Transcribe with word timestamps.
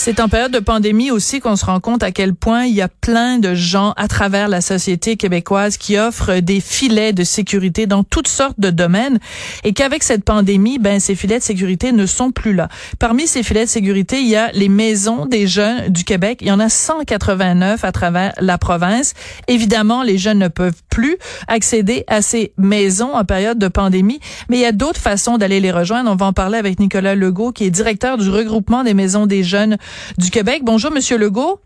C'est 0.00 0.20
en 0.20 0.28
période 0.28 0.52
de 0.52 0.60
pandémie 0.60 1.10
aussi 1.10 1.40
qu'on 1.40 1.56
se 1.56 1.64
rend 1.64 1.80
compte 1.80 2.04
à 2.04 2.12
quel 2.12 2.32
point 2.32 2.64
il 2.64 2.72
y 2.72 2.80
a 2.80 2.88
plein 2.88 3.38
de 3.38 3.54
gens 3.54 3.94
à 3.96 4.06
travers 4.06 4.46
la 4.46 4.60
société 4.60 5.16
québécoise 5.16 5.76
qui 5.76 5.98
offrent 5.98 6.38
des 6.38 6.60
filets 6.60 7.12
de 7.12 7.24
sécurité 7.24 7.86
dans 7.86 8.04
toutes 8.04 8.28
sortes 8.28 8.60
de 8.60 8.70
domaines 8.70 9.18
et 9.64 9.72
qu'avec 9.72 10.04
cette 10.04 10.24
pandémie, 10.24 10.78
ben 10.78 11.00
ces 11.00 11.16
filets 11.16 11.40
de 11.40 11.42
sécurité 11.42 11.90
ne 11.90 12.06
sont 12.06 12.30
plus 12.30 12.54
là. 12.54 12.68
Parmi 13.00 13.26
ces 13.26 13.42
filets 13.42 13.64
de 13.64 13.70
sécurité, 13.70 14.20
il 14.20 14.28
y 14.28 14.36
a 14.36 14.52
les 14.52 14.68
maisons 14.68 15.26
des 15.26 15.48
jeunes 15.48 15.88
du 15.88 16.04
Québec. 16.04 16.38
Il 16.42 16.46
y 16.46 16.52
en 16.52 16.60
a 16.60 16.68
189 16.68 17.84
à 17.84 17.90
travers 17.90 18.34
la 18.38 18.56
province. 18.56 19.14
Évidemment, 19.48 20.04
les 20.04 20.16
jeunes 20.16 20.38
ne 20.38 20.48
peuvent 20.48 20.80
plus 20.90 21.16
accéder 21.48 22.04
à 22.06 22.22
ces 22.22 22.52
maisons 22.56 23.14
en 23.14 23.24
période 23.24 23.58
de 23.58 23.68
pandémie, 23.68 24.20
mais 24.48 24.58
il 24.58 24.62
y 24.62 24.64
a 24.64 24.72
d'autres 24.72 25.00
façons 25.00 25.38
d'aller 25.38 25.58
les 25.58 25.72
rejoindre. 25.72 26.08
On 26.08 26.16
va 26.16 26.26
en 26.26 26.32
parler 26.32 26.56
avec 26.56 26.78
Nicolas 26.78 27.16
Legault, 27.16 27.50
qui 27.50 27.64
est 27.64 27.70
directeur 27.70 28.16
du 28.16 28.30
regroupement 28.30 28.84
des 28.84 28.94
maisons 28.94 29.26
des 29.26 29.42
jeunes 29.42 29.76
du 30.16 30.30
Québec. 30.30 30.62
Bonjour, 30.64 30.90
Monsieur 30.90 31.18
Legault. 31.18 31.60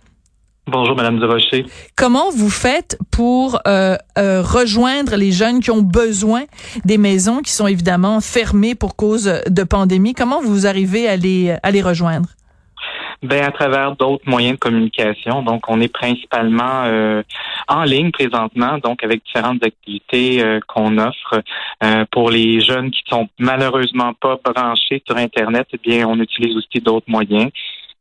Bonjour, 0.66 0.94
Madame 0.94 1.18
Durocher. 1.18 1.66
Comment 1.96 2.30
vous 2.30 2.50
faites 2.50 2.96
pour 3.10 3.58
euh, 3.66 3.96
euh, 4.16 4.42
rejoindre 4.42 5.16
les 5.16 5.32
jeunes 5.32 5.58
qui 5.58 5.72
ont 5.72 5.82
besoin 5.82 6.42
des 6.84 6.98
maisons 6.98 7.40
qui 7.40 7.50
sont 7.50 7.66
évidemment 7.66 8.20
fermées 8.20 8.76
pour 8.76 8.94
cause 8.94 9.42
de 9.48 9.64
pandémie? 9.64 10.14
Comment 10.14 10.40
vous 10.40 10.66
arrivez 10.68 11.08
à 11.08 11.16
les, 11.16 11.56
à 11.64 11.70
les 11.72 11.82
rejoindre? 11.82 12.28
Ben 13.22 13.44
à 13.44 13.52
travers 13.52 13.94
d'autres 13.94 14.28
moyens 14.28 14.54
de 14.54 14.58
communication. 14.58 15.42
Donc, 15.42 15.68
on 15.68 15.80
est 15.80 15.92
principalement 15.92 16.84
euh, 16.86 17.22
en 17.68 17.84
ligne 17.84 18.10
présentement, 18.10 18.78
donc 18.78 19.04
avec 19.04 19.24
différentes 19.24 19.64
activités 19.64 20.42
euh, 20.42 20.58
qu'on 20.66 20.98
offre 20.98 21.40
euh, 21.84 22.04
pour 22.10 22.30
les 22.30 22.60
jeunes 22.60 22.90
qui 22.90 23.02
sont 23.08 23.28
malheureusement 23.38 24.12
pas 24.14 24.40
branchés 24.44 25.04
sur 25.06 25.16
Internet. 25.16 25.68
Eh 25.72 25.78
bien, 25.78 26.08
on 26.08 26.18
utilise 26.18 26.56
aussi 26.56 26.80
d'autres 26.80 27.08
moyens. 27.08 27.50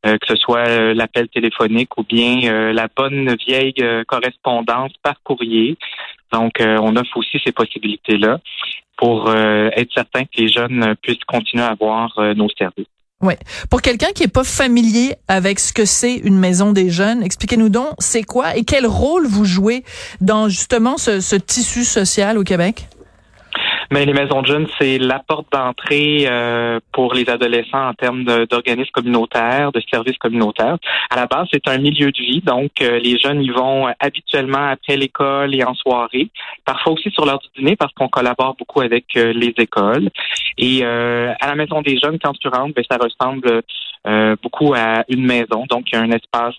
Euh, 0.04 0.18
que 0.18 0.26
ce 0.28 0.36
soit 0.36 0.68
euh, 0.68 0.96
l'appel 0.96 1.28
téléphonique 1.28 1.96
ou 1.96 2.04
bien 2.04 2.52
euh, 2.52 2.74
la 2.74 2.88
bonne 2.96 3.36
vieille 3.46 3.76
correspondance 4.08 4.92
par 5.04 5.22
courrier. 5.24 5.78
Donc, 6.34 6.54
on 6.60 6.96
offre 6.96 7.18
aussi 7.18 7.40
ces 7.44 7.52
possibilités-là 7.52 8.40
pour 8.96 9.34
être 9.36 9.92
certain 9.94 10.24
que 10.24 10.38
les 10.38 10.48
jeunes 10.48 10.96
puissent 11.02 11.26
continuer 11.28 11.64
à 11.64 11.72
avoir 11.72 12.18
nos 12.36 12.48
services. 12.58 12.88
Oui. 13.22 13.34
Pour 13.70 13.82
quelqu'un 13.82 14.12
qui 14.16 14.24
est 14.24 14.34
pas 14.34 14.46
familier 14.46 15.16
avec 15.28 15.60
ce 15.60 15.74
que 15.74 15.84
c'est 15.84 16.16
une 16.16 16.38
maison 16.38 16.72
des 16.72 16.90
jeunes, 16.90 17.22
expliquez-nous 17.22 17.68
donc 17.68 17.96
c'est 18.00 18.24
quoi 18.24 18.56
et 18.56 18.64
quel 18.64 18.86
rôle 18.86 19.28
vous 19.28 19.44
jouez 19.44 19.84
dans 20.22 20.48
justement 20.48 20.98
ce 20.98 21.36
tissu 21.36 21.84
social 21.84 22.38
au 22.38 22.44
Québec? 22.44 22.88
Mais 23.92 24.06
les 24.06 24.14
maisons 24.14 24.42
de 24.42 24.48
jeunes, 24.48 24.68
c'est 24.80 24.98
la 24.98 25.20
porte 25.20 25.52
d'entrée 25.52 26.26
euh, 26.26 26.80
pour 26.94 27.14
les 27.14 27.30
adolescents 27.30 27.90
en 27.90 27.94
termes 27.94 28.24
d'organismes 28.24 28.92
communautaires, 28.94 29.74
de 29.74 29.82
services 29.92 30.18
communautaires. 30.18 30.78
À 31.10 31.18
la 31.18 31.26
base, 31.26 31.48
c'est 31.52 31.68
un 31.68 31.78
milieu 31.78 32.10
de 32.10 32.18
vie, 32.18 32.40
donc 32.40 32.72
euh, 32.82 33.00
les 33.00 33.18
jeunes 33.20 33.42
y 33.42 33.50
vont 33.50 33.88
habituellement 34.00 34.70
après 34.70 34.96
l'école 34.96 35.54
et 35.54 35.66
en 35.66 35.74
soirée, 35.74 36.30
parfois 36.64 36.94
aussi 36.94 37.12
sur 37.12 37.26
l'heure 37.26 37.40
du 37.40 37.62
dîner 37.62 37.76
parce 37.76 37.92
qu'on 37.92 38.08
collabore 38.08 38.56
beaucoup 38.58 38.80
avec 38.80 39.06
euh, 39.18 39.34
les 39.34 39.54
écoles. 39.58 40.10
Et 40.58 40.86
à 40.86 41.48
la 41.48 41.56
maison 41.56 41.82
des 41.82 41.98
jeunes, 41.98 42.20
quand 42.20 42.34
tu 42.40 42.48
rentres, 42.48 42.76
ben, 42.76 42.84
ça 42.90 42.98
ressemble 42.98 43.62
beaucoup 44.42 44.74
à 44.74 45.04
une 45.10 45.26
maison. 45.26 45.66
Donc, 45.70 45.92
il 45.92 45.96
y 45.96 45.98
a 45.98 46.02
un 46.02 46.12
espace 46.12 46.56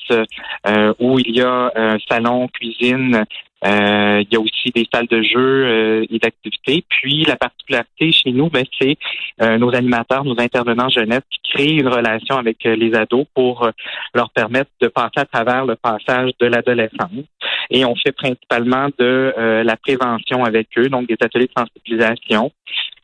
où 0.98 1.18
il 1.18 1.36
y 1.36 1.40
a 1.40 1.70
salon, 2.08 2.48
cuisine, 2.48 3.14
euh, 3.14 3.24
il 3.64 4.26
y 4.30 4.36
a 4.36 4.40
aussi 4.40 4.70
des 4.74 4.86
salles 4.92 5.06
de 5.06 5.22
jeu 5.22 5.38
euh, 5.38 6.06
et 6.10 6.18
d'activités. 6.18 6.84
Puis 6.88 7.24
la 7.24 7.36
particularité 7.36 8.12
chez 8.12 8.32
nous, 8.32 8.48
ben, 8.48 8.64
c'est 8.80 8.96
euh, 9.40 9.58
nos 9.58 9.74
animateurs, 9.74 10.24
nos 10.24 10.38
intervenants 10.38 10.88
jeunesse 10.88 11.22
qui 11.30 11.52
créent 11.52 11.76
une 11.76 11.88
relation 11.88 12.36
avec 12.36 12.64
les 12.64 12.94
ados 12.94 13.26
pour 13.34 13.68
leur 14.14 14.30
permettre 14.30 14.70
de 14.80 14.88
passer 14.88 15.18
à 15.18 15.24
travers 15.24 15.64
le 15.64 15.76
passage 15.76 16.30
de 16.40 16.46
l'adolescence. 16.46 17.24
Et 17.70 17.84
on 17.84 17.94
fait 17.94 18.12
principalement 18.12 18.88
de 18.98 19.34
la 19.64 19.76
prévention 19.76 20.44
avec 20.44 20.68
eux, 20.78 20.88
donc 20.88 21.08
des 21.08 21.16
ateliers 21.20 21.46
de 21.46 21.52
sensibilisation. 21.56 22.50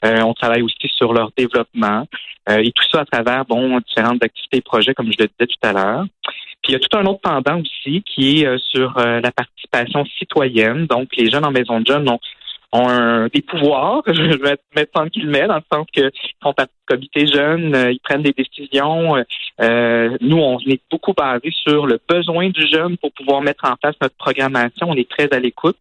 on 0.03 0.35
travaille 0.35 0.63
aussi 0.63 0.89
sur 0.89 1.13
leur 1.13 1.31
développement 1.37 2.07
et 2.51 2.73
tout 2.73 2.85
ça 2.91 3.01
à 3.01 3.05
travers 3.05 3.45
bon 3.45 3.79
différentes 3.81 4.23
activités 4.23 4.59
et 4.59 4.63
projets, 4.63 4.95
comme 4.95 5.13
je 5.13 5.19
le 5.19 5.27
disais 5.27 5.47
tout 5.47 5.69
à 5.69 5.73
l'heure. 5.73 6.05
Il 6.69 6.73
y 6.73 6.75
a 6.75 6.79
tout 6.79 6.97
un 6.99 7.07
autre 7.07 7.21
pendant 7.23 7.61
aussi 7.61 8.03
qui 8.03 8.43
est 8.43 8.47
euh, 8.47 8.59
sur 8.59 8.99
euh, 8.99 9.21
la 9.21 9.33
participation 9.33 10.05
citoyenne. 10.19 10.87
Donc, 10.87 11.09
les 11.17 11.31
jeunes 11.31 11.47
en 11.47 11.51
maison 11.51 11.81
de 11.81 11.87
jeunes 11.87 12.09
ont 12.09 12.21
ont 12.73 12.89
un, 12.89 13.29
des 13.29 13.41
pouvoirs, 13.41 14.03
je 14.07 14.37
vais 14.37 14.59
mettre 14.77 15.01
en 15.01 15.07
guillemets, 15.07 15.47
dans 15.47 15.57
le 15.57 15.63
sens 15.73 15.87
qu'ils 15.93 16.11
font 16.43 16.53
partie 16.53 16.73
du 16.73 16.97
comité 16.97 17.27
jeune, 17.27 17.75
euh, 17.75 17.93
ils 17.93 18.01
prennent 18.01 18.23
des 18.23 18.35
décisions. 18.37 19.17
Euh, 19.17 19.23
euh, 19.61 20.17
nous, 20.21 20.39
on 20.39 20.59
est 20.61 20.81
beaucoup 20.91 21.13
basé 21.13 21.51
sur 21.51 21.87
le 21.87 22.01
besoin 22.09 22.49
du 22.51 22.67
jeune 22.67 22.97
pour 22.99 23.13
pouvoir 23.13 23.41
mettre 23.43 23.65
en 23.65 23.77
place 23.77 23.95
notre 24.01 24.17
programmation. 24.17 24.89
On 24.89 24.95
est 24.95 25.09
très 25.09 25.33
à 25.33 25.41
l'écoute. 25.41 25.77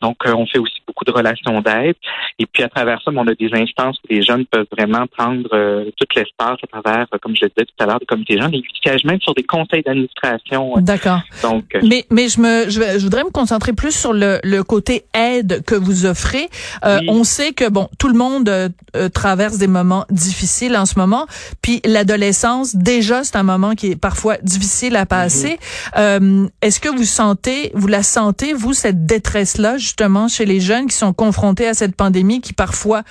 Donc, 0.00 0.16
on 0.26 0.46
fait 0.46 0.58
aussi 0.58 0.80
beaucoup 0.86 1.04
de 1.04 1.12
relations 1.12 1.60
d'aide. 1.60 1.96
Et 2.38 2.46
puis, 2.46 2.62
à 2.62 2.68
travers 2.68 3.00
ça, 3.02 3.10
on 3.14 3.26
a 3.26 3.34
des 3.34 3.50
instances 3.52 3.98
où 3.98 4.12
les 4.12 4.22
jeunes 4.22 4.44
peuvent 4.46 4.66
vraiment 4.76 5.06
prendre 5.06 5.48
tout 5.96 6.06
l'espace 6.16 6.58
à 6.62 6.66
travers, 6.66 7.06
comme 7.20 7.36
je 7.36 7.44
le 7.44 7.48
disais 7.50 7.66
tout 7.66 7.84
à 7.84 7.86
l'heure, 7.86 8.00
des 8.00 8.06
comités 8.06 8.38
jeunes. 8.38 8.52
Ils 8.52 8.64
siègent 8.82 9.04
même 9.04 9.20
sur 9.20 9.34
des 9.34 9.44
conseils 9.44 9.82
d'administration. 9.82 10.74
D'accord. 10.78 11.20
Donc, 11.42 11.64
mais, 11.82 12.04
mais 12.10 12.28
je, 12.28 12.40
me, 12.40 12.68
je, 12.68 13.02
voudrais 13.04 13.24
me 13.24 13.30
concentrer 13.30 13.72
plus 13.72 13.96
sur 13.96 14.12
le, 14.12 14.40
le 14.42 14.62
côté 14.64 15.04
aide 15.14 15.64
que 15.64 15.76
vous 15.76 16.06
offrez 16.06 16.48
euh, 16.84 17.00
on 17.08 17.24
sait 17.24 17.52
que 17.52 17.68
bon, 17.68 17.88
tout 17.98 18.08
le 18.08 18.14
monde 18.14 18.48
euh, 18.48 19.08
traverse 19.08 19.58
des 19.58 19.66
moments 19.66 20.01
difficiles 20.10 20.76
en 20.76 20.86
ce 20.86 20.98
moment. 20.98 21.26
Puis 21.62 21.80
l'adolescence, 21.84 22.76
déjà, 22.76 23.24
c'est 23.24 23.36
un 23.36 23.42
moment 23.42 23.74
qui 23.74 23.92
est 23.92 23.96
parfois 23.96 24.36
difficile 24.42 24.96
à 24.96 25.06
passer. 25.06 25.58
Mhm. 25.96 26.50
Est-ce 26.62 26.80
que 26.80 26.88
vous 26.88 27.04
sentez, 27.04 27.72
vous 27.74 27.88
la 27.88 28.02
sentez, 28.02 28.52
vous, 28.52 28.72
cette 28.72 29.06
détresse-là, 29.06 29.78
justement, 29.78 30.28
chez 30.28 30.44
les 30.44 30.60
jeunes 30.60 30.86
qui 30.86 30.96
sont 30.96 31.12
confrontés 31.12 31.66
à 31.66 31.74
cette 31.74 31.96
pandémie, 31.96 32.40
qui 32.40 32.52
parfois 32.52 33.02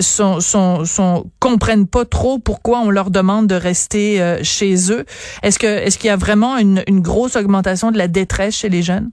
sont, 0.00 0.40
sont, 0.40 0.84
sont 0.84 1.26
comprennent 1.38 1.86
pas 1.86 2.04
trop 2.04 2.38
pourquoi 2.38 2.80
on 2.80 2.90
leur 2.90 3.10
demande 3.10 3.46
de 3.46 3.54
rester 3.54 4.38
chez 4.42 4.92
eux? 4.92 5.04
Est-ce 5.42 5.58
que 5.58 5.66
est-ce 5.66 5.98
qu'il 5.98 6.08
y 6.08 6.12
a 6.12 6.16
vraiment 6.16 6.56
une, 6.56 6.82
une 6.86 7.00
grosse 7.00 7.36
augmentation 7.36 7.90
de 7.90 7.98
la 7.98 8.08
détresse 8.08 8.54
chez 8.54 8.68
les 8.68 8.82
jeunes? 8.82 9.10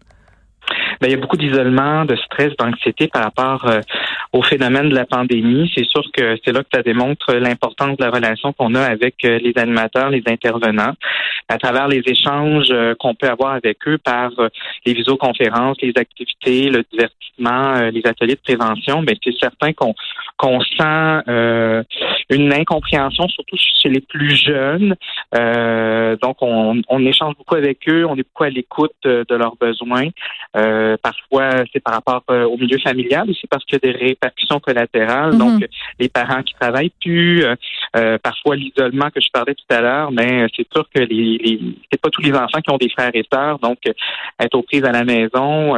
Ben, 1.00 1.10
il 1.10 1.12
y 1.12 1.14
a 1.14 1.18
beaucoup 1.18 1.38
d'isolement, 1.38 2.06
de 2.06 2.16
stress, 2.16 2.56
d'anxiété 2.58 3.08
par 3.08 3.24
rapport 3.24 3.66
euh, 3.66 3.82
au 4.34 4.42
phénomène 4.42 4.90
de 4.90 4.96
la 4.96 5.06
pandémie. 5.06 5.72
C'est 5.76 5.86
sûr 5.86 6.04
que 6.12 6.38
c'est 6.44 6.52
là 6.52 6.64
que 6.64 6.70
ça 6.74 6.82
démontre 6.82 7.34
l'importance 7.34 7.98
de 7.98 8.04
la 8.04 8.10
relation 8.10 8.54
qu'on 8.54 8.74
a 8.76 8.82
avec 8.82 9.24
euh, 9.26 9.40
les 9.40 9.54
animateurs, 9.58 10.10
les 10.10 10.24
intervenants, 10.28 10.94
à 11.50 11.58
travers 11.58 11.88
les 11.88 12.02
échanges 12.06 12.70
euh, 12.72 12.96
qu'on 13.00 13.14
peut 13.14 13.30
avoir 13.30 13.54
avec 13.54 13.78
eux 13.88 13.98
par 13.98 14.32
les 14.86 14.94
visioconférences, 14.94 15.78
les 15.82 15.94
activités, 15.96 16.70
le 16.70 16.84
divertissement, 16.92 17.90
les 17.92 18.02
ateliers 18.06 18.36
de 18.36 18.42
prévention. 18.44 19.04
Ben, 19.04 19.16
c'est 19.24 19.38
certain 19.40 19.74
qu'on 19.74 19.94
qu'on 20.38 20.60
sent 20.62 21.24
une 22.30 22.54
incompréhension, 22.54 23.28
surtout 23.30 23.58
chez 23.82 23.90
les 23.90 24.02
plus 24.02 24.36
jeunes. 24.36 24.96
donc, 26.22 26.38
on, 26.42 26.82
on, 26.90 27.06
échange 27.06 27.36
beaucoup 27.38 27.56
avec 27.56 27.88
eux, 27.88 28.06
on 28.06 28.16
est 28.16 28.24
beaucoup 28.24 28.44
à 28.44 28.50
l'écoute 28.50 28.96
de 29.04 29.36
leurs 29.36 29.56
besoins. 29.56 30.10
Euh, 30.56 30.98
parfois, 31.02 31.50
c'est 31.72 31.80
par 31.80 31.96
rapport 31.96 32.24
euh, 32.32 32.46
au 32.46 32.58
milieu 32.58 32.80
familial 32.80 33.30
aussi 33.30 33.48
parce 33.48 33.64
qu'il 33.66 33.80
y 33.82 33.88
a 33.88 33.92
des 33.92 33.98
répercussions 33.98 34.60
collatérales. 34.60 35.34
Mhm. 35.34 35.40
Donc, 35.40 35.66
les 36.00 36.10
parents 36.10 36.42
qui 36.42 36.54
travaillent 36.54 36.94
plus, 37.02 37.44
euh, 37.96 38.18
parfois 38.18 38.56
l'isolement 38.56 39.10
que 39.10 39.22
je 39.22 39.30
parlais 39.32 39.54
tout 39.54 39.76
à 39.76 39.82
l'heure, 39.82 40.12
mais 40.12 40.48
c'est 40.56 40.68
sûr 40.74 40.88
que 40.94 41.02
les, 41.02 41.38
les 41.38 41.60
c'est 41.92 42.02
pas 42.02 42.10
tous 42.10 42.22
les 42.22 42.34
enfants 42.34 42.62
qui 42.62 42.72
ont 42.72 42.78
des 42.78 42.90
frères 42.90 43.12
et 43.14 43.26
sœurs. 43.32 43.60
Donc, 43.60 43.78
être 44.40 44.56
aux 44.56 44.64
prises 44.64 44.86
à 44.86 44.92
la 44.92 45.04
maison, 45.04 45.76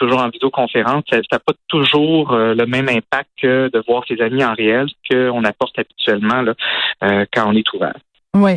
toujours 0.00 0.20
en 0.20 0.28
visioconférence, 0.28 1.04
ça 1.10 1.18
n'a 1.32 1.38
pas 1.38 1.52
toujours 1.68 2.32
le 2.32 2.64
même 2.66 2.88
impact 2.88 3.28
que 3.40 3.70
de 3.72 3.82
voir 3.86 4.02
ses 4.08 4.20
amis 4.20 4.44
en 4.44 4.54
réel 4.54 4.86
qu'on 5.10 5.44
apporte 5.44 5.78
habituellement 5.78 6.42
là, 6.42 6.54
quand 7.32 7.48
on 7.48 7.54
est 7.54 7.72
ouvert. 7.74 7.94
Oui, 8.36 8.52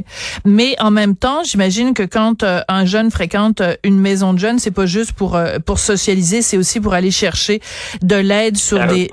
mais 0.46 0.76
en 0.80 0.92
même 0.92 1.16
temps, 1.16 1.44
j'imagine 1.44 1.96
que 1.96 2.04
quand 2.04 2.44
euh, 2.44 2.60
un 2.68 2.86
jeune 2.86 3.10
fréquente 3.10 3.62
euh, 3.62 3.74
une 3.84 4.00
maison 4.00 4.34
de 4.34 4.38
jeunes, 4.38 4.60
c'est 4.60 4.74
pas 4.74 4.86
juste 4.86 5.14
pour 5.14 5.36
euh, 5.36 5.58
pour 5.66 5.80
socialiser, 5.80 6.44
c'est 6.44 6.58
aussi 6.58 6.80
pour 6.80 6.94
aller 6.94 7.10
chercher 7.10 7.60
de 8.04 8.16
l'aide 8.16 8.56
sur 8.56 8.86
des 8.86 9.10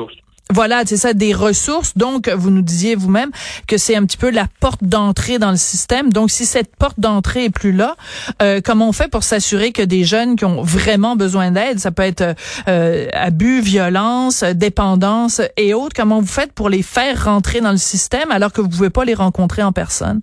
Voilà, 0.52 0.82
c'est 0.84 0.96
ça, 0.96 1.14
des 1.14 1.32
ressources. 1.32 1.96
Donc, 1.96 2.28
vous 2.28 2.50
nous 2.50 2.62
disiez 2.62 2.96
vous-même 2.96 3.30
que 3.66 3.78
c'est 3.78 3.94
un 3.94 4.04
petit 4.04 4.16
peu 4.16 4.30
la 4.30 4.46
porte 4.60 4.82
d'entrée 4.82 5.38
dans 5.38 5.50
le 5.50 5.56
système. 5.56 6.12
Donc, 6.12 6.30
si 6.30 6.44
cette 6.44 6.74
porte 6.76 6.98
d'entrée 6.98 7.44
est 7.44 7.50
plus 7.50 7.72
là, 7.72 7.96
euh, 8.42 8.60
comment 8.64 8.88
on 8.88 8.92
fait 8.92 9.08
pour 9.08 9.22
s'assurer 9.22 9.72
que 9.72 9.82
des 9.82 10.04
jeunes 10.04 10.36
qui 10.36 10.44
ont 10.44 10.62
vraiment 10.62 11.14
besoin 11.14 11.52
d'aide, 11.52 11.78
ça 11.78 11.92
peut 11.92 12.02
être 12.02 12.34
euh, 12.68 13.06
abus, 13.12 13.60
violence, 13.60 14.42
dépendance 14.42 15.40
et 15.56 15.72
autres, 15.72 15.94
comment 15.94 16.20
vous 16.20 16.26
faites 16.26 16.52
pour 16.52 16.68
les 16.68 16.82
faire 16.82 17.24
rentrer 17.24 17.60
dans 17.60 17.72
le 17.72 17.76
système 17.76 18.30
alors 18.30 18.52
que 18.52 18.60
vous 18.60 18.68
pouvez 18.68 18.90
pas 18.90 19.04
les 19.04 19.14
rencontrer 19.14 19.62
en 19.62 19.72
personne? 19.72 20.20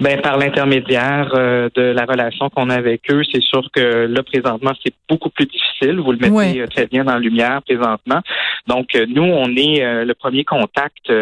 Ben 0.00 0.20
par 0.20 0.36
l'intermédiaire 0.38 1.30
euh, 1.34 1.68
de 1.74 1.82
la 1.82 2.04
relation 2.04 2.50
qu'on 2.50 2.70
a 2.70 2.74
avec 2.74 3.02
eux, 3.10 3.22
c'est 3.30 3.42
sûr 3.42 3.62
que 3.72 4.06
là 4.06 4.22
présentement 4.22 4.72
c'est 4.84 4.94
beaucoup 5.08 5.30
plus 5.30 5.46
difficile. 5.46 6.00
Vous 6.00 6.12
le 6.12 6.18
mettez 6.18 6.62
euh, 6.62 6.66
très 6.66 6.86
bien 6.86 7.04
dans 7.04 7.14
la 7.14 7.20
lumière 7.20 7.62
présentement. 7.62 8.20
Donc 8.66 8.94
euh, 8.94 9.06
nous 9.08 9.22
on 9.22 9.54
est 9.56 10.04
le 10.04 10.14
premier 10.14 10.44
contact. 10.44 11.12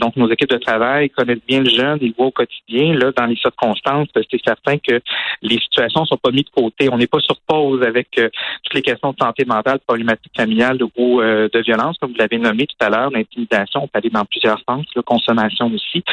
donc 0.00 0.16
nos 0.16 0.30
équipes 0.30 0.50
de 0.50 0.58
travail 0.58 1.10
connaissent 1.10 1.46
bien 1.46 1.60
le 1.60 1.70
jeune, 1.70 1.98
ils 2.00 2.14
voient 2.16 2.26
au 2.26 2.30
quotidien. 2.30 2.94
Là 2.94 3.10
dans 3.16 3.26
les 3.26 3.36
circonstances, 3.36 4.08
c'est 4.14 4.44
certain 4.44 4.78
que 4.78 5.00
les 5.42 5.58
situations 5.58 6.04
sont 6.04 6.16
pas 6.16 6.30
mises 6.30 6.44
de 6.44 6.62
côté. 6.62 6.88
On 6.92 6.98
n'est 6.98 7.06
pas 7.06 7.20
sur 7.20 7.36
pause 7.46 7.82
avec 7.82 8.08
toutes 8.12 8.74
les 8.74 8.82
questions 8.82 9.12
de 9.12 9.16
santé 9.20 9.44
mentale, 9.44 9.78
problématiques 9.86 10.36
familiales 10.36 10.78
ou 10.96 11.20
de 11.20 11.62
violence 11.62 11.96
comme 11.98 12.10
vous 12.10 12.18
l'avez 12.18 12.38
nommé 12.38 12.66
tout 12.66 12.84
à 12.84 12.90
l'heure, 12.90 13.10
l'intimidation. 13.10 13.84
On 13.84 13.88
peut 13.88 13.98
aller 13.98 14.10
dans 14.10 14.24
plusieurs 14.24 14.60
sens, 14.68 14.84
la 14.94 15.02
consommation 15.02 15.70
aussi. 15.74 16.04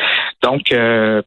Donc 0.42 0.74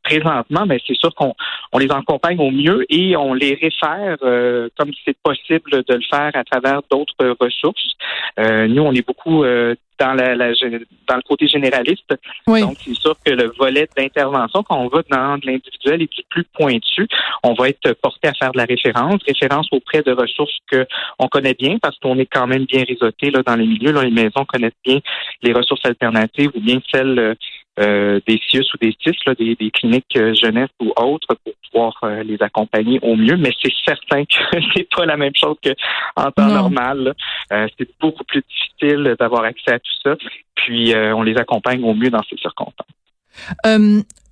présentement 0.02 0.41
mais 0.50 0.79
c'est 0.87 0.97
sûr 0.97 1.14
qu'on 1.14 1.35
on 1.73 1.79
les 1.79 1.91
accompagne 1.91 2.38
au 2.38 2.50
mieux 2.50 2.85
et 2.88 3.17
on 3.17 3.35
les 3.35 3.55
réfère 3.55 4.17
euh, 4.23 4.69
comme 4.79 4.91
c'est 5.05 5.17
possible 5.23 5.82
de 5.87 5.94
le 5.94 6.02
faire 6.11 6.31
à 6.35 6.44
travers 6.44 6.81
d'autres 6.91 7.37
ressources. 7.41 7.97
Euh, 8.38 8.67
nous, 8.67 8.82
on 8.82 8.93
est 8.93 9.06
beaucoup 9.06 9.44
euh, 9.44 9.75
dans, 9.99 10.14
la, 10.14 10.35
dans 10.35 11.17
le 11.17 11.23
côté 11.23 11.47
généraliste. 11.47 12.12
Donc, 12.47 12.76
c'est 12.81 12.94
sûr 12.94 13.14
que 13.25 13.32
le 13.32 13.52
volet 13.58 13.88
d'intervention, 13.97 14.62
quand 14.62 14.79
on 14.79 14.88
va 14.88 15.02
dans 15.11 15.38
l'individuel 15.44 16.02
est 16.02 16.12
du 16.12 16.23
plus 16.29 16.44
pointu, 16.44 17.06
on 17.43 17.52
va 17.55 17.69
être 17.69 17.93
porté 18.00 18.29
à 18.29 18.32
faire 18.35 18.52
de 18.52 18.58
la 18.58 18.64
référence, 18.64 19.20
référence 19.26 19.69
auprès 19.73 20.02
de 20.02 20.12
ressources 20.12 20.56
que 20.70 20.87
on 21.19 21.29
connaît 21.29 21.55
bien 21.55 21.79
parce 21.79 21.99
qu'on 21.99 22.19
est 22.19 22.26
quand 22.26 22.47
même 22.47 22.64
bien 22.64 22.85
réseauté 22.88 23.31
là, 23.31 23.43
dans 23.47 23.56
les 23.56 23.67
milieux. 23.67 23.93
Là, 23.93 24.05
les 24.05 24.11
maisons 24.11 24.44
connaissent 24.47 24.73
bien 24.85 24.99
les 25.43 25.52
ressources 25.52 25.85
alternatives 25.85 26.50
ou 26.55 26.61
bien 26.61 26.79
celles 26.91 27.37
euh, 27.80 28.20
des 28.26 28.38
CIUS 28.48 28.66
ou 28.74 28.78
des 28.78 28.94
CIS, 29.00 29.16
là, 29.26 29.34
des, 29.34 29.70
cliniques 29.70 30.16
euh, 30.16 30.34
jeunesse 30.34 30.70
ou 30.80 30.92
autres, 30.96 31.34
pour 31.44 31.52
pouvoir 31.70 31.98
euh, 32.02 32.22
les 32.22 32.36
accompagner 32.40 32.98
au 33.02 33.16
mieux. 33.16 33.36
Mais 33.36 33.52
c'est 33.62 33.72
certain 33.84 34.24
que 34.24 34.36
c'est 34.74 34.88
pas 34.94 35.06
la 35.06 35.16
même 35.16 35.34
chose 35.34 35.56
qu'en 35.64 36.30
temps 36.30 36.48
normal. 36.48 37.14
c'est 37.50 37.88
beaucoup 38.00 38.24
plus 38.24 38.42
difficile 38.48 39.16
d'avoir 39.18 39.44
accès 39.44 39.72
à 39.72 39.78
tout 39.78 39.92
ça. 40.04 40.16
Puis 40.54 40.92
on 40.94 41.22
les 41.22 41.36
accompagne 41.36 41.82
au 41.84 41.94
mieux 41.94 42.10
dans 42.10 42.22
ces 42.28 42.36
circonstances 42.36 42.86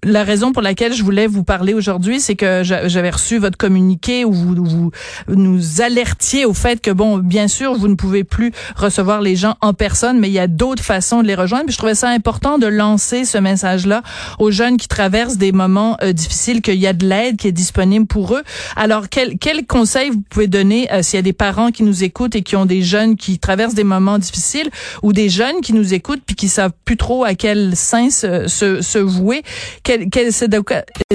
la 0.05 0.23
raison 0.23 0.53
pour 0.53 0.63
laquelle 0.63 0.93
je 0.93 1.03
voulais 1.03 1.27
vous 1.27 1.43
parler 1.43 1.75
aujourd'hui, 1.75 2.21
c'est 2.21 2.37
que 2.37 2.63
j'avais 2.63 3.11
reçu 3.11 3.39
votre 3.39 3.59
communiqué 3.59 4.25
où 4.25 4.33
vous, 4.33 4.91
nous 5.29 5.81
alertiez 5.81 6.45
au 6.45 6.55
fait 6.55 6.81
que, 6.81 6.91
bon, 6.91 7.19
bien 7.19 7.49
sûr, 7.49 7.75
vous 7.75 7.89
ne 7.89 7.95
pouvez 7.95 8.23
plus 8.23 8.53
recevoir 8.77 9.21
les 9.21 9.35
gens 9.35 9.57
en 9.61 9.75
personne, 9.75 10.19
mais 10.21 10.29
il 10.29 10.33
y 10.35 10.39
a 10.39 10.47
d'autres 10.47 10.85
façons 10.85 11.23
de 11.23 11.27
les 11.27 11.35
rejoindre. 11.35 11.65
Puis 11.65 11.73
je 11.73 11.79
trouvais 11.79 11.97
ça 11.97 12.09
important 12.11 12.59
de 12.59 12.67
lancer 12.67 13.25
ce 13.25 13.39
message-là 13.39 14.03
aux 14.39 14.51
jeunes 14.51 14.77
qui 14.77 14.87
traversent 14.87 15.37
des 15.37 15.53
moments 15.53 15.97
euh, 16.03 16.13
difficiles, 16.13 16.63
qu'il 16.63 16.79
y 16.79 16.87
a 16.87 16.93
de 16.93 17.07
l'aide 17.07 17.37
qui 17.37 17.49
est 17.49 17.53
disponible 17.53 18.07
pour 18.07 18.35
eux. 18.35 18.43
Alors, 18.77 19.09
quel, 19.09 19.37
quel 19.39 19.67
conseil 19.67 20.11
vous 20.11 20.23
pouvez 20.31 20.47
donner 20.47 20.91
euh, 20.93 21.03
s'il 21.03 21.17
y 21.17 21.21
a 21.21 21.23
des 21.23 21.33
parents 21.33 21.71
qui 21.71 21.83
nous 21.83 22.05
écoutent 22.05 22.37
et 22.37 22.43
qui 22.43 22.55
ont 22.55 22.67
des 22.67 22.83
jeunes 22.83 23.17
qui 23.17 23.39
traversent 23.39 23.75
des 23.75 23.85
moments 23.85 24.19
difficiles 24.19 24.71
ou 25.03 25.13
des 25.13 25.29
jeunes 25.29 25.61
qui 25.61 25.73
nous 25.73 25.93
écoutent 25.93 26.23
puis 26.25 26.37
qui 26.37 26.49
savent 26.49 26.73
plus 26.85 26.97
trop 26.97 27.25
à 27.25 27.35
quel 27.35 27.75
sens 27.75 28.19
se, 28.19 28.47
se, 28.47 28.81
se 28.81 28.99
vouer? 28.99 29.43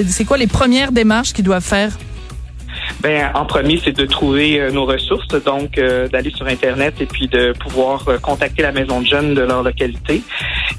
C'est 0.06 0.24
quoi 0.24 0.36
les 0.36 0.46
premières 0.46 0.92
démarches 0.92 1.32
qu'ils 1.32 1.44
doivent 1.44 1.64
faire? 1.64 1.92
Ben, 3.00 3.30
en 3.34 3.44
premier, 3.44 3.80
c'est 3.84 3.92
de 3.92 4.06
trouver 4.06 4.60
euh, 4.60 4.70
nos 4.70 4.86
ressources, 4.86 5.28
donc 5.44 5.78
euh, 5.78 6.08
d'aller 6.08 6.30
sur 6.30 6.46
Internet 6.46 6.94
et 7.00 7.06
puis 7.06 7.28
de 7.28 7.52
pouvoir 7.52 8.08
euh, 8.08 8.18
contacter 8.18 8.62
la 8.62 8.72
maison 8.72 9.00
de 9.00 9.06
jeunes 9.06 9.34
de 9.34 9.42
leur 9.42 9.62
localité 9.62 10.22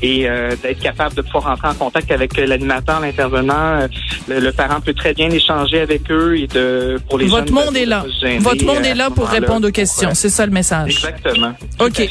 et 0.01 0.27
d'être 0.61 0.79
capable 0.79 1.15
de 1.15 1.21
pouvoir 1.21 1.47
entrer 1.47 1.69
en 1.69 1.73
contact 1.73 2.11
avec 2.11 2.35
l'animateur, 2.37 2.99
l'intervenant. 2.99 3.87
Le, 4.27 4.51
parent 4.51 4.81
peut 4.81 4.93
très 4.93 5.13
bien 5.13 5.29
échanger 5.29 5.79
avec 5.79 6.11
eux 6.11 6.37
et 6.37 6.47
de 6.47 6.99
pour 7.07 7.17
les 7.17 7.27
Votre 7.27 7.53
monde 7.53 7.75
est 7.77 7.85
là. 7.85 8.05
Votre 8.39 8.65
monde 8.65 8.85
est 8.85 8.93
là 8.93 9.09
pour 9.09 9.27
répondre 9.27 9.67
aux 9.67 9.71
questions. 9.71 10.13
C'est 10.13 10.29
ça 10.29 10.45
le 10.45 10.51
message. 10.51 11.05
Exactement. 11.05 11.53
OK. 11.79 12.09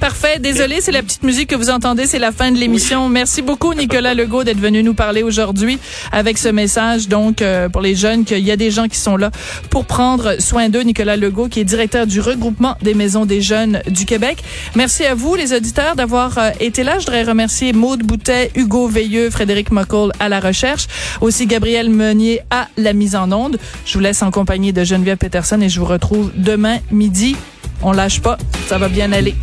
Parfait. 0.00 0.38
Désolé, 0.38 0.80
c'est 0.80 0.92
la 0.92 1.02
petite 1.02 1.22
musique 1.22 1.50
que 1.50 1.56
vous 1.56 1.70
entendez. 1.70 2.06
C'est 2.06 2.18
la 2.18 2.32
fin 2.32 2.50
de 2.50 2.58
l'émission. 2.58 3.08
Merci 3.08 3.42
beaucoup, 3.42 3.74
Nicolas 3.74 4.14
Legault, 4.14 4.44
d'être 4.44 4.60
venu 4.60 4.82
nous 4.82 4.94
parler 4.94 5.22
aujourd'hui 5.22 5.78
avec 6.12 6.38
ce 6.38 6.48
message. 6.48 7.08
Donc, 7.08 7.42
pour 7.72 7.82
les 7.82 7.94
jeunes, 7.94 8.24
qu'il 8.24 8.46
y 8.46 8.50
a 8.50 8.56
des 8.56 8.70
gens 8.70 8.88
qui 8.88 8.98
sont 8.98 9.16
là 9.16 9.30
pour 9.70 9.84
prendre 9.84 10.40
soin 10.40 10.68
d'eux. 10.68 10.82
Nicolas 10.82 11.16
Legault, 11.16 11.48
qui 11.48 11.60
est 11.60 11.64
directeur 11.64 12.06
du 12.06 12.20
regroupement 12.20 12.76
des 12.82 12.94
maisons 12.94 13.26
des 13.26 13.40
jeunes 13.40 13.80
du 13.88 14.04
Québec. 14.04 14.42
Merci 14.74 15.04
à 15.04 15.14
vous, 15.14 15.34
les 15.34 15.52
auditeurs, 15.52 15.96
d'avoir 15.96 16.38
euh, 16.38 16.50
été 16.60 16.82
là. 16.82 16.98
Je 16.98 17.06
voudrais 17.06 17.22
remercier 17.22 17.72
Maude 17.72 18.02
Boutet, 18.02 18.50
Hugo 18.54 18.88
Veilleux, 18.88 19.30
Frédéric 19.30 19.70
McCall 19.70 20.12
à 20.20 20.28
la 20.28 20.40
recherche, 20.40 20.86
aussi 21.20 21.46
Gabriel 21.46 21.90
Meunier 21.90 22.40
à 22.50 22.68
la 22.76 22.92
mise 22.92 23.16
en 23.16 23.30
onde. 23.32 23.58
Je 23.84 23.94
vous 23.94 24.00
laisse 24.00 24.22
en 24.22 24.30
compagnie 24.30 24.72
de 24.72 24.84
Geneviève 24.84 25.18
Peterson 25.18 25.60
et 25.60 25.68
je 25.68 25.78
vous 25.80 25.86
retrouve 25.86 26.32
demain 26.36 26.78
midi. 26.90 27.36
On 27.82 27.92
lâche 27.92 28.20
pas, 28.20 28.38
ça 28.66 28.78
va 28.78 28.88
bien 28.88 29.12
aller. 29.12 29.34